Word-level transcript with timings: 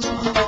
Qaba 0.00 0.32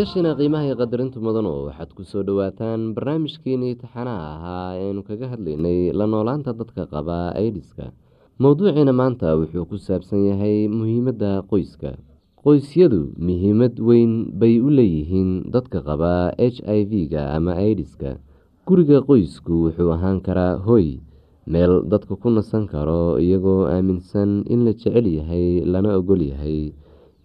dhegeystayaashiina 0.00 0.32
qiimaha 0.38 0.64
iyo 0.64 0.76
qadarinta 0.80 1.20
mudano 1.20 1.68
waxaad 1.68 1.90
ku 1.92 2.02
soo 2.08 2.22
dhowaataan 2.24 2.96
barnaamijkeenii 2.96 3.76
taxanaha 3.76 4.24
ahaa 4.32 4.72
eanu 4.80 5.02
kaga 5.04 5.28
hadlaynay 5.28 5.92
la 5.92 6.06
noolaanta 6.08 6.56
dadka 6.56 6.88
qaba 6.88 7.36
aidiska 7.36 7.92
mowduuciina 8.40 8.92
maanta 8.96 9.36
wuxuu 9.36 9.68
ku 9.68 9.76
saabsan 9.76 10.24
yahay 10.32 10.68
muhiimadda 10.72 11.44
qoyska. 11.52 12.00
Qoysyadu 12.40 13.12
muhiimad 13.20 13.76
weyn 13.76 14.32
bay 14.40 14.56
u 14.64 14.72
leeyihiin 14.72 15.52
dadka 15.52 15.84
qaba 15.84 16.32
h 16.40 16.64
i 16.64 16.80
v-ga 16.88 17.36
ama 17.36 17.52
aidiska 17.60 18.16
guriga 18.64 19.04
qoysku 19.04 19.68
wuxuu 19.68 19.92
ahaan 19.92 20.24
karaa 20.24 20.56
hoy 20.64 20.96
meel 21.44 21.84
dadka 21.84 22.16
ku 22.16 22.30
nasan 22.32 22.64
karo 22.72 23.20
iyagoo 23.20 23.68
aaminsan 23.68 24.48
in 24.48 24.64
la 24.64 24.72
jecel 24.72 25.04
yahay 25.04 25.60
lana 25.60 25.92
ogol 26.00 26.24
yahay 26.24 26.72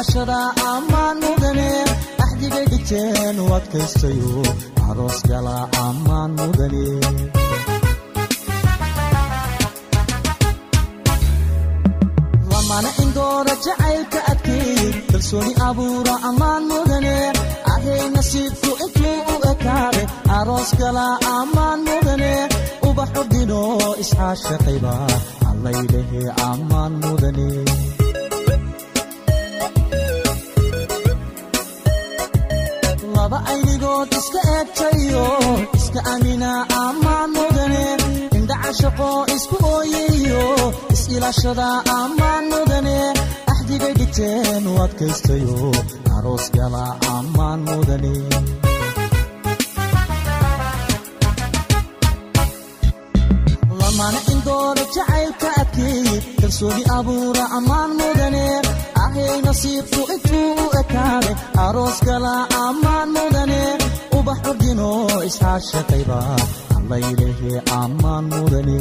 is-ilaashada 0.00 0.38
ammaan 0.74 1.16
mudane 1.24 1.70
axdigay 2.24 2.64
dhigteen 2.72 3.36
u 3.44 3.46
adkaystayo 3.58 4.32
aroos 4.88 5.18
gala 5.30 5.56
ammaan 5.86 6.30
mudane 6.38 6.86
lamaana 12.52 12.90
indoora 13.02 13.54
jacaylka 13.64 14.20
adkeeyey 14.32 14.90
kalsooni 15.10 15.52
abuura 15.68 16.14
ammaan 16.28 16.62
mudane 16.70 17.14
ahay 17.72 18.02
nasiibku 18.16 18.70
intuu 18.84 19.16
u 19.32 19.36
ekaaday 19.52 20.06
aroos 20.38 20.70
kala 20.80 21.06
ammaan 21.38 21.80
mudane 21.88 22.32
ubaxu 22.88 23.22
dhino 23.32 23.60
iscaashaqayba 24.02 24.94
allaylehe 25.50 26.22
ammaan 26.50 26.92
mudane 27.04 27.48
aynigood 33.52 34.10
iska 34.20 34.40
eegtayo 34.56 35.26
iska 35.78 36.00
amina 36.14 36.50
ammaan 36.84 37.28
mudane 37.36 37.84
indhacashaqo 38.38 39.10
isku 39.36 39.56
ooyayo 39.74 40.44
is-ilaashada 40.94 41.68
ammaan 41.98 42.44
mudane 42.52 42.98
axdigay 43.52 43.92
dhigteen 44.00 44.64
u 44.72 44.74
adkaystayo 44.84 45.56
aroos 46.16 46.46
gala 46.56 46.84
ammaan 47.16 47.60
mudane 47.68 48.14
lamaana 53.80 54.20
indoora 54.32 54.82
jacaylka 54.94 55.48
adkeeyey 55.62 56.18
kalsooni 56.40 56.82
abuura 56.98 57.44
ammaan 57.58 57.90
mudane 58.00 58.44
ahay 59.10 59.38
nasiibku 59.46 60.00
intuu 60.14 60.50
u 60.64 60.66
ekaaday 60.80 61.34
aroos 61.66 61.98
gala 62.08 62.34
ammaan 62.66 63.08
mudane 63.16 63.62
ubax 64.18 64.40
ordino 64.50 64.90
iscaashaqayba 65.28 66.18
allaylehe 66.78 67.52
ammaan 67.82 68.24
mudane 68.32 68.78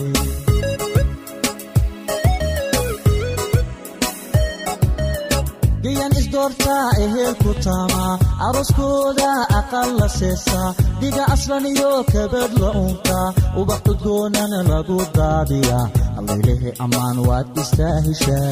gayan 5.84 6.12
isdoortaa 6.22 6.88
ehelku 7.06 7.52
taamaa 7.66 8.14
arooskooda 8.48 9.30
aqal 9.60 9.90
la 10.00 10.08
seesaa 10.20 10.70
dhiga 11.02 11.24
aslan 11.36 11.66
iyo 11.72 11.92
kabad 12.14 12.52
la 12.64 12.70
unkaa 12.84 13.28
ubax 13.62 13.82
udgoonana 13.92 14.60
lagu 14.72 14.98
daadiyaa 15.18 15.86
allaylehe 16.20 16.70
ammaan 16.86 17.18
waad 17.28 17.48
istaahishaa 17.64 18.46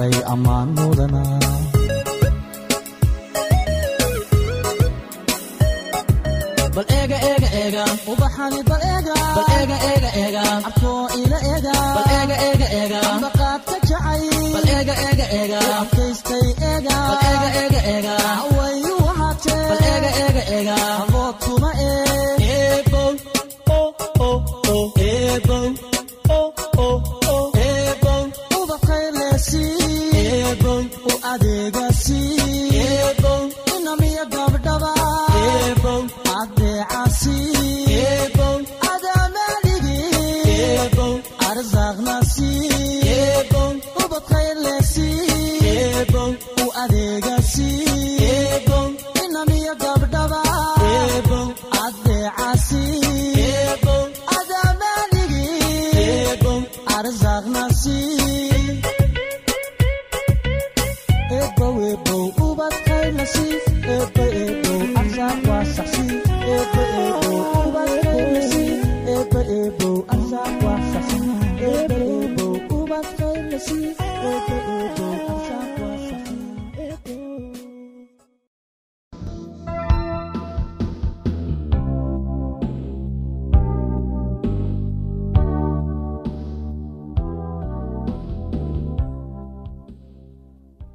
ray 0.00 0.14
ammaan 0.32 0.68
mudana 0.78 1.22
bal 6.74 6.86
eega 6.98 7.16
eega 7.30 7.48
eega 7.62 7.82
ubaxani 8.12 8.60
bal 8.68 8.82
eega 8.92 9.16
bal 9.36 9.48
eega 9.58 9.76
eega 9.90 10.10
eega 10.22 10.42
abkoo 10.68 11.02
ila 11.22 11.38
eega 11.52 11.74
bal 11.96 12.08
eega 12.18 12.36
eega 12.48 12.68
eega 12.78 13.00
ambaqaadka 13.14 13.76
jacay 13.90 14.22
bal 14.54 14.68
eega 14.76 14.94
eega 15.08 15.26
eega 15.40 15.60
adkaystay 15.80 16.46
eega 16.70 16.96
bal 17.10 17.20
eega 17.32 17.50
eega 17.64 17.80
eega 17.94 18.14
wayu 18.58 18.94
wahaatee 19.06 19.60
bal 19.70 19.84
eega 19.92 20.10
eega 20.24 20.42
eega 20.58 20.76
abood 21.02 21.36
kuma 21.44 21.70
ee 21.90 22.11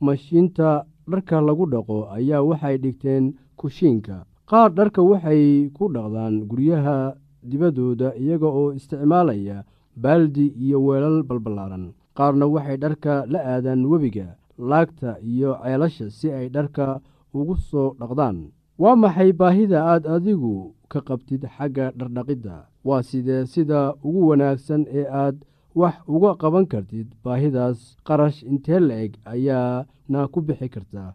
mashiinta 0.00 0.84
dharka 1.10 1.40
lagu 1.40 1.66
dhaqo 1.72 2.08
ayaa 2.16 2.42
waxay 2.42 2.76
dhigteen 2.78 3.24
kushiinka. 3.56 4.24
Qaar 4.50 4.70
dharka 4.74 5.02
waxay 5.02 5.70
ku 5.76 5.88
dhaqdaan 5.94 6.34
guryaha 6.50 7.14
dibaddooda 7.48 8.14
iyaga 8.16 8.46
oo 8.60 8.72
isticmaalaya 8.78 9.64
baaldi 10.02 10.46
iyo 10.64 10.78
weelal 10.86 11.22
balballaaran. 11.28 11.92
Qaarna 12.16 12.46
waxay 12.54 12.76
dharka 12.76 13.24
la 13.32 13.38
aadaan 13.52 13.86
webiga 13.90 14.36
laagta 14.58 15.16
iyo 15.22 15.56
ceelasha 15.62 16.10
si 16.10 16.28
ay 16.32 16.48
dharka 16.48 17.00
ugu 17.34 17.56
soo 17.56 17.94
dhaqdaan. 18.00 18.36
Waa 18.80 18.96
maxay 18.96 19.32
baahida 19.32 19.78
aad 19.92 20.04
adigu 20.06 20.74
ka 20.88 21.00
qabtid 21.00 21.44
xagga 21.56 21.92
dhardhaqidda? 21.98 22.56
Waa 22.84 23.02
sidee 23.02 23.44
sida 23.46 23.94
ugu 24.06 24.28
wanaagsan 24.28 24.82
ee 24.88 25.04
aad 25.22 25.36
wax 25.74 25.94
uga 26.14 26.34
qaban 26.40 26.66
kartid 26.72 27.08
baahidaas 27.24 27.78
qarash 28.06 28.42
intee 28.50 28.80
la-eg 28.88 29.12
ayaana 29.32 30.20
ku 30.32 30.38
bixi 30.46 30.68
kartaa 30.74 31.10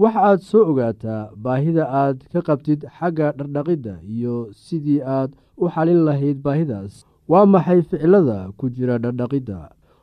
waxa 0.00 0.20
aad 0.28 0.40
soo 0.50 0.64
ogaataa 0.70 1.30
baahida 1.44 1.84
aad 2.02 2.18
ka 2.32 2.40
qabtid 2.48 2.80
xagga 2.98 3.26
dhardhaqidda 3.38 3.94
iyo 4.14 4.34
sidii 4.64 5.00
aad 5.16 5.30
u 5.62 5.64
xalin 5.74 6.04
lahayd 6.06 6.38
baahidaas. 6.46 6.94
Waa 7.30 7.46
maxay 7.52 7.80
ficilada 7.88 8.38
ku 8.58 8.64
jira 8.74 8.98
dhardhaqidda 9.04 9.58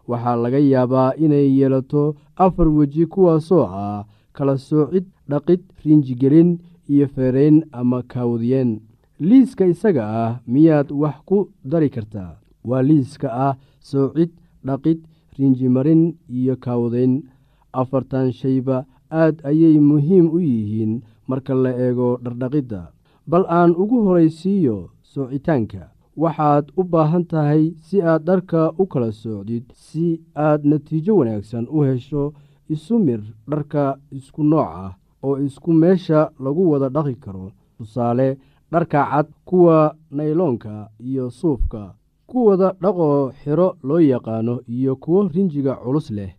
waxaa 0.09 0.35
laga 0.43 0.59
yaabaa 0.59 1.15
inay 1.23 1.47
yeelato 1.57 2.03
afar 2.43 2.67
weji 2.77 3.05
kuwaasoo 3.13 3.63
ah 3.85 4.03
kala 4.35 4.55
soocid 4.57 5.05
dhaqid 5.31 5.61
riinjigelin 5.83 6.49
iyo 6.93 7.05
feerayn 7.13 7.57
ama 7.79 7.99
kaawdiyeen 8.11 8.71
liiska 9.27 9.63
isaga 9.73 10.03
ah 10.23 10.31
miyaad 10.53 10.87
wax 11.01 11.15
ku 11.29 11.37
dari 11.71 11.89
kartaa? 11.95 12.31
Waa 12.69 12.81
liiska 12.89 13.27
ah 13.45 13.53
soocid 13.89 14.31
dhaqid 14.67 14.99
riinjimarin 15.37 16.03
iyo 16.37 16.55
kaawdayn 16.63 17.13
afartan 17.81 18.27
shayba 18.39 18.77
aad 19.21 19.35
ayay 19.49 19.77
muhiim 19.89 20.25
u 20.35 20.39
yihiin 20.49 20.93
marka 21.29 21.53
la 21.63 21.71
eego 21.85 22.09
dhardhaqidda. 22.23 22.81
Bal 23.29 23.45
aan 23.59 23.71
ugu 23.81 23.97
horaysiiyo 24.05 24.77
soocitaanka 25.11 25.83
waxaad 26.21 26.65
u 26.79 26.81
baahan 26.91 27.25
tahay 27.31 27.63
si 27.85 27.97
aad 28.01 28.21
dharka 28.27 28.61
u 28.81 28.83
kala 28.91 29.09
soocdid 29.21 29.63
si 29.85 30.05
aad 30.47 30.61
natiijo 30.69 31.13
wanaagsan 31.19 31.65
u 31.75 31.77
hesho 31.87 32.23
isu 32.75 32.95
mir 33.05 33.21
dharka 33.51 33.83
isku 34.17 34.41
nooc 34.51 34.69
ah 34.83 34.91
oo 35.25 35.35
isku 35.47 35.71
meesha 35.81 36.19
lagu 36.43 36.63
wada 36.71 36.87
dhaqi 36.95 37.15
karo. 37.23 37.45
Tusaale 37.77 38.27
dharka 38.71 38.99
cad 39.11 39.27
kuwa 39.47 39.77
nayloonka 40.15 40.73
iyo 41.09 41.25
suufka 41.39 41.81
kuwada 42.33 42.69
dhaqoo 42.83 43.31
xiro 43.41 43.67
loo 43.87 43.99
yaqaano 44.11 44.55
iyo 44.75 44.93
kuwo 45.03 45.19
rinjiga 45.33 45.73
culus 45.83 46.07
leh. 46.17 46.31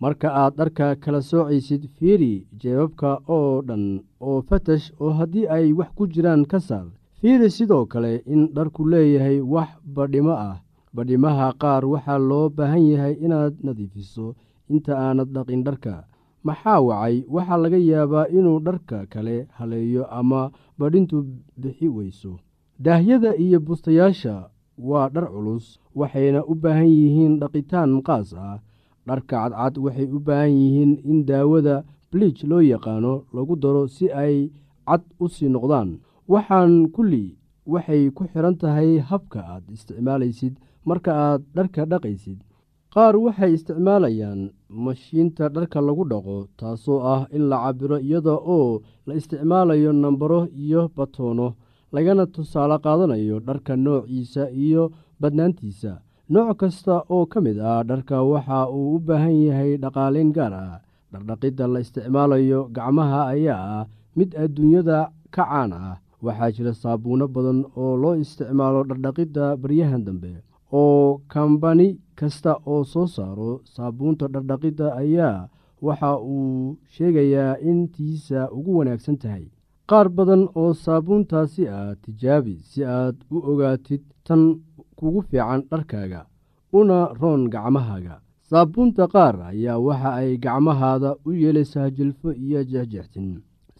Marka 0.00 0.28
aad 0.40 0.52
dharka 0.58 0.86
kala 1.02 1.20
soocaysid 1.28 1.82
fiiri 1.96 2.46
jeebabka 2.60 3.10
oo 3.36 3.62
dhan 3.68 3.84
oo 4.26 4.38
fatash 4.48 4.86
oo 5.00 5.10
haddii 5.18 5.46
ay 5.54 5.72
wax 5.78 5.90
ku 5.96 6.02
jiraan 6.12 6.42
ka 6.50 6.58
saar. 6.68 6.86
Fiiri 7.20 7.48
sidoo 7.56 7.84
kale 7.92 8.12
in 8.32 8.42
dharku 8.54 8.82
leeyahay 8.92 9.40
wax 9.40 9.68
badhimo 9.94 10.32
ah. 10.48 10.56
Badhimaha 10.94 11.46
qaar 11.62 11.84
waxaa 11.92 12.18
loo 12.28 12.48
baahan 12.56 12.84
yahay 12.92 13.14
inaad 13.24 13.54
nadiifiso 13.64 14.26
inta 14.72 14.92
aanad 15.04 15.28
dhaqin 15.34 15.64
dharka. 15.66 15.94
Maxaa 16.46 16.80
wacay? 16.86 17.24
Waxaa 17.34 17.56
laga 17.62 17.76
yaabaa 17.90 18.26
inuu 18.38 18.58
dharka 18.66 18.98
kale 19.12 19.36
haleeyo 19.58 20.04
ama 20.18 20.50
badhintu 20.78 21.16
bixi 21.60 21.88
weyso. 21.88 22.32
Daahyada 22.84 23.30
iyo 23.36 23.58
bustayaasha 23.60 24.34
waa 24.78 25.08
dhar 25.14 25.26
culus 25.34 25.66
waxayna 25.98 26.40
u 26.50 26.54
baahan 26.54 26.86
yihiin 26.98 27.38
dhaqitaan 27.40 28.02
qaas 28.06 28.32
ah. 28.34 28.58
Dharka 29.06 29.36
cadcad 29.48 29.74
waxay 29.84 30.06
u 30.16 30.18
baahan 30.26 30.52
yihiin 30.60 30.92
in 31.10 31.24
daawada 31.28 31.84
bliij 32.12 32.38
loo 32.50 32.60
yaqaano 32.72 33.14
lagu 33.34 33.54
daro 33.62 33.82
si 33.88 34.06
ay 34.12 34.36
cad 34.86 35.02
u 35.20 35.26
sii 35.28 35.48
noqdaan. 35.54 35.88
Waxaan 36.32 36.72
kulli 36.94 37.24
waxay 37.72 38.02
ku 38.16 38.22
xidhan 38.30 38.56
tahay 38.60 38.90
habka 39.10 39.40
aad 39.52 39.64
isticmaalaysid 39.74 40.54
marka 40.88 41.12
aad 41.26 41.42
dharka 41.56 41.82
dhaqaysid. 41.90 42.38
Qaar 42.94 43.14
waxay 43.24 43.52
isticmaalayaan 43.56 44.40
mashiinta 44.84 45.44
dharka 45.54 45.78
lagu 45.80 46.04
dhaqo 46.12 46.36
taasoo 46.58 47.00
ah 47.14 47.22
in 47.36 47.44
la 47.50 47.56
cabiro 47.64 47.96
iyada 48.00 48.34
oo 48.56 48.80
la 49.06 49.12
isticmaalayo 49.20 49.92
nambaro 49.92 50.40
iyo 50.64 50.82
batoono 50.96 51.48
lagana 51.92 52.26
tusaale 52.26 52.76
qaadanayo 52.84 53.36
dharka 53.40 53.76
noociisa 53.76 54.50
iyo 54.50 54.92
badnaantiisa. 55.20 55.92
Nooc 56.30 56.56
kasta 56.60 56.94
oo 57.08 57.24
ka 57.26 57.40
mid 57.40 57.58
ah 57.60 57.82
dharka 57.88 58.22
waxa 58.22 58.68
uu 58.68 58.96
u 58.96 58.98
baahan 59.06 59.36
yahay 59.46 59.72
dhaqaaleyn 59.82 60.32
gaar 60.36 60.52
ah. 60.54 60.80
Dhardhaqidda 61.12 61.64
la 61.72 61.80
isticmaalayo 61.80 62.60
gacmaha 62.76 63.20
ayaa 63.32 63.62
ah 63.80 63.84
mid 64.16 64.30
adduunyada 64.36 64.98
ka 65.34 65.44
caan 65.48 65.72
ah. 65.72 65.96
Waxaa 66.22 66.50
jira 66.56 66.72
saabuuno 66.82 67.26
badan 67.34 67.64
oo 67.76 67.96
loo 68.02 68.14
isticmaalo 68.22 68.84
dhardhaqidda 68.90 69.56
baryahan 69.56 70.04
dambe. 70.04 70.32
Oo 70.72 71.20
kambani 71.32 71.88
kasta 72.18 72.52
oo 72.66 72.84
soo 72.84 73.06
saaro 73.06 73.60
saabuunta 73.74 74.28
dhardhaqidda 74.34 74.86
ayaa 75.02 75.48
waxa 75.86 76.10
uu 76.20 76.76
sheegayaa 76.94 77.56
in 77.70 77.88
tiisa 77.94 78.50
ugu 78.52 78.70
wanaagsan 78.78 79.16
tahay 79.22 79.46
qaar 79.90 80.08
badan 80.16 80.42
oo 80.60 80.72
saabuuntaasi 80.84 81.62
ah 81.78 81.94
tijaabi 82.02 82.54
si 82.70 82.80
aad 82.84 83.16
u 83.34 83.36
ogaatid 83.50 84.02
tan 84.26 84.42
kugu 84.98 85.20
fiican 85.28 85.60
dharkaaga 85.70 86.20
una 86.78 86.98
roon 87.20 87.42
gacmahaaga. 87.54 88.14
Saabuunta 88.48 89.04
qaar 89.14 89.34
ayaa 89.50 89.78
waxa 89.86 90.10
ay 90.20 90.30
gacmahaada 90.44 91.10
u 91.26 91.30
yeelaysaa 91.42 91.90
jilfo 91.96 92.28
iyo 92.44 92.60
jexjextin 92.70 93.28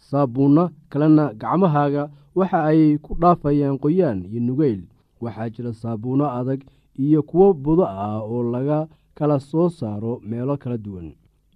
saabuunno 0.09 0.63
kalena 0.91 1.25
gacmahaaga 1.41 2.03
waxa 2.37 2.59
ay 2.71 2.81
ku 3.03 3.11
dhaafayaan 3.21 3.77
qoyaan 3.83 4.19
iyo 4.29 4.39
nugeyl. 4.47 4.81
Waxaa 5.23 5.49
jira 5.53 5.71
saabuunno 5.81 6.25
adag 6.39 6.61
iyo 7.05 7.19
kuwo 7.29 7.47
budo 7.63 7.85
ah 8.03 8.19
oo 8.31 8.43
laga 8.53 8.79
kala 9.17 9.37
soo 9.49 9.69
saaro 9.69 10.13
meelo 10.29 10.55
kala 10.61 10.77
duwan. 10.85 11.07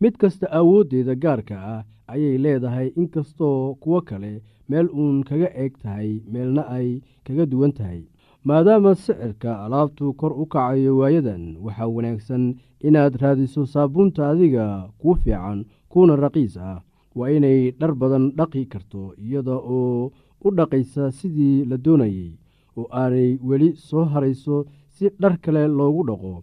Mid 0.02 0.14
kasta 0.22 0.46
awooddeeda 0.58 1.14
gaarka 1.24 1.56
ah 1.74 1.84
ayay 2.08 2.38
leedahay 2.44 2.88
inkastoo 3.02 3.74
kuwo 3.82 4.02
kale 4.02 4.42
meel 4.70 4.88
uun 5.00 5.24
kaga 5.24 5.50
eeg 5.62 5.74
tahay 5.84 6.10
meelna 6.32 6.64
ay 6.78 7.02
kaga 7.26 7.46
duwan 7.46 7.72
tahay. 7.72 8.02
Maadaama 8.48 8.92
sicirka 8.96 9.52
alaabtu 9.66 10.14
kor 10.20 10.34
u 10.42 10.46
kacayo 10.46 10.98
waayadan 10.98 11.44
waxaa 11.66 11.88
wanaagsan 11.96 12.44
inaad 12.88 13.16
raadiso 13.22 13.66
saabuunta 13.66 14.30
adiga 14.30 14.66
kuu 15.00 15.16
fiican 15.22 15.60
kuuna 15.92 16.16
raqiis 16.16 16.58
ah. 16.58 16.82
Waa 17.16 17.30
inay 17.32 17.72
dhar 17.80 17.94
badan 17.96 18.26
dhaqi 18.38 18.66
karto 18.66 19.14
iyada 19.24 19.56
oo 19.56 20.12
u 20.46 20.48
dhaqaysa 20.58 21.12
sidii 21.18 21.66
la 21.70 21.78
doonayey 21.78 22.32
oo 22.78 22.88
aanay 22.92 23.38
weli 23.48 23.70
soo 23.88 24.04
harayso 24.12 24.66
si 24.96 25.06
dhar 25.22 25.38
kale 25.44 25.64
loogu 25.68 26.02
dhaqo. 26.10 26.34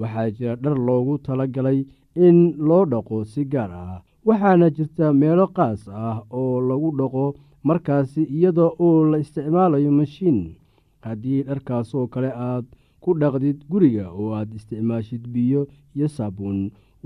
Waxaa 0.00 0.30
jira 0.36 0.56
dhar 0.62 0.76
loogu 0.88 1.18
tala 1.24 1.46
galay 1.46 1.80
in 2.26 2.38
loo 2.68 2.84
dhaqo 2.92 3.24
si 3.24 3.44
gaar 3.52 3.70
ah 3.72 4.02
waxaana 4.26 4.70
jirta 4.76 5.06
meelo 5.20 5.46
qaas 5.56 5.82
ah 5.88 6.18
oo 6.38 6.60
lagu 6.68 6.90
dhaqo 6.98 7.24
markaasi 7.68 8.22
iyada 8.36 8.66
oo 8.86 9.04
la 9.10 9.18
isticmaalayo 9.24 9.90
mashiin. 9.98 10.40
Haddii 11.04 11.42
dharkaasoo 11.48 12.06
kale 12.12 12.30
aad 12.48 12.64
ku 13.02 13.10
dhaqdid 13.20 13.58
guriga 13.70 14.06
oo 14.20 14.30
aad 14.38 14.50
isticmaashid 14.58 15.22
biyo 15.34 15.60
iyo 15.96 16.08
saabuun 16.16 16.58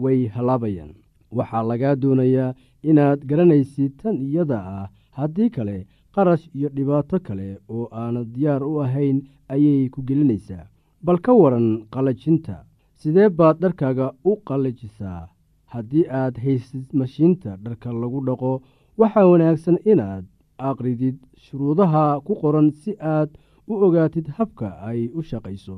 way 0.03 0.21
halaabayaan. 0.35 0.93
Waxaa 1.37 1.63
lagaa 1.71 1.95
doonayaa 2.03 2.55
inaad 2.91 3.21
garanaysid 3.31 3.93
tan 4.03 4.17
iyada 4.27 4.59
ah. 4.77 4.87
Haddii 5.19 5.51
kale 5.57 5.77
qarash 6.15 6.45
iyo 6.57 6.69
dhibaato 6.77 7.19
kale 7.27 7.49
oo 7.75 7.85
aanad 8.03 8.29
diyaar 8.35 8.63
u 8.71 8.81
ahayn 8.85 9.19
ayay 9.55 9.89
ku 9.93 10.01
gelinaysaa. 10.09 10.67
Bal 11.05 11.19
ka 11.25 11.33
waran 11.41 11.69
qallajinta 11.93 12.57
sidee 13.01 13.29
baad 13.39 13.57
dharkaaga 13.63 14.07
u 14.31 14.33
qallajisaa 14.47 15.29
haddii 15.75 16.05
aad 16.21 16.35
haysid 16.45 16.87
mashiinta 17.01 17.51
dharka 17.65 17.93
lagu 18.03 18.21
dhaqo 18.29 18.53
waxaa 19.01 19.27
wanaagsan 19.33 19.79
inaad 19.93 20.25
aqridid 20.71 21.17
shuruudaha 21.45 22.05
ku 22.27 22.33
qoran 22.43 22.69
si 22.81 22.93
aad 23.17 23.31
u 23.71 23.75
ogaatid 23.87 24.27
habka 24.39 24.69
ay 24.89 25.01
u 25.19 25.21
shaqayso 25.31 25.77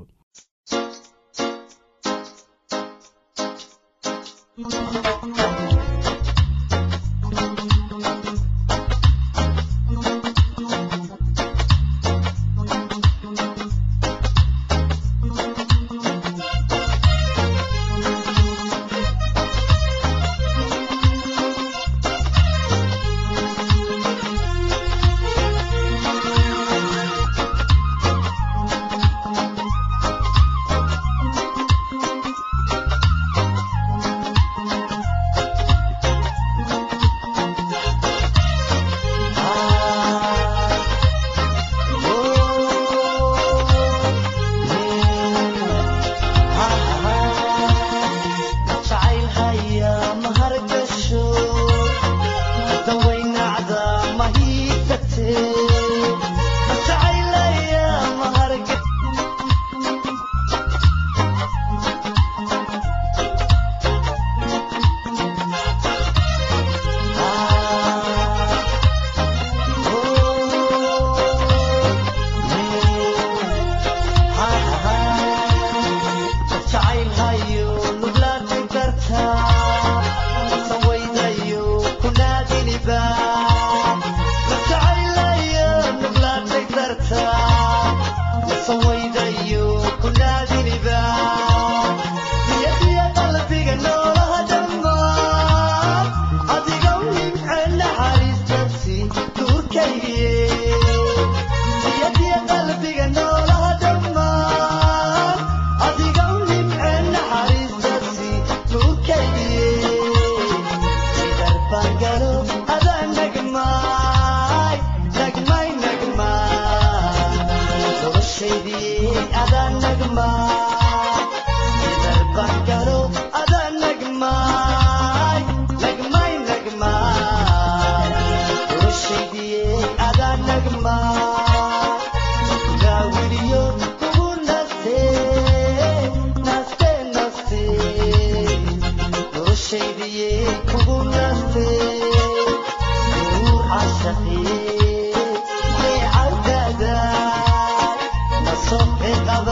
pecador. 148.98 149.51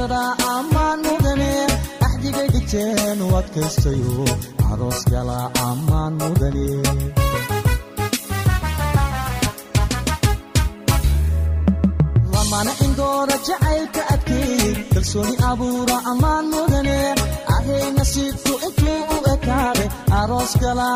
is-ilaashada 0.00 0.22
ammaan 0.56 0.98
mudane 1.06 1.52
axdigay 2.06 2.48
dhigteen 2.54 3.18
u 3.26 3.28
adkaystayo 3.40 4.24
aroos 4.70 5.00
gala 5.12 5.38
ammaan 5.68 6.12
mudane 6.20 6.68
lamana 12.32 12.72
indooda 12.84 13.36
jacaylka 13.48 14.02
adkeey 14.14 14.74
kalsooni 14.92 15.34
abuura 15.50 15.96
ammaan 16.12 16.44
mudane 16.54 16.98
ahay 17.54 17.84
nasiibku 17.98 18.52
intuu 18.66 18.98
u 19.14 19.18
ekaade 19.34 19.84
aroos 20.20 20.52
gala 20.62 20.88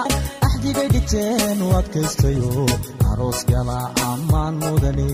axdigay 0.46 0.88
dhigteen 0.94 1.58
u 1.66 1.68
adkaystayo 1.80 2.50
aroos 3.10 3.40
gala 3.50 3.78
ammaan 4.10 4.54
mudane 4.64 5.08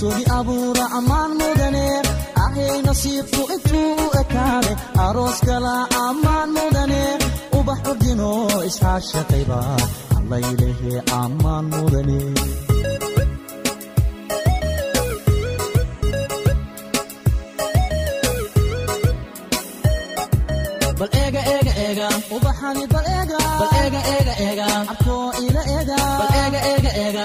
kalsooni 0.00 0.24
abuura 0.38 0.84
ammaan 0.98 1.32
mudane 1.40 1.84
ahay 2.44 2.78
nasiibku 2.86 3.42
intuu 3.54 3.90
u 4.04 4.06
ekaade 4.20 4.72
aroos 5.06 5.38
gala 5.48 5.74
ammaan 6.06 6.48
mudane 6.56 7.02
ubax 7.58 7.80
ordino 7.90 8.30
isxaashaqayba 8.68 9.60
allaylehe 10.18 10.94
ammaan 11.22 11.64
mudane 11.74 12.18
ubaxani 22.36 22.84
bal 22.92 23.06
eega 23.16 24.66
abkoo 24.92 25.26
ila 25.44 25.62
eega 25.76 27.24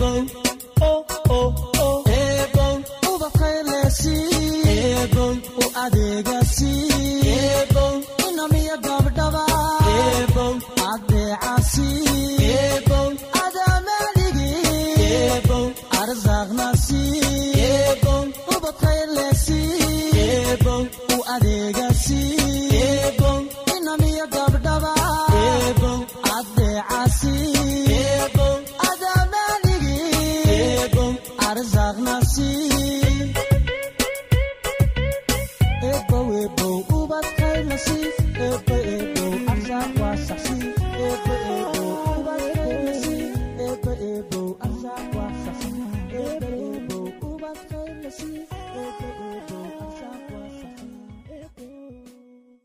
bal 0.00 0.47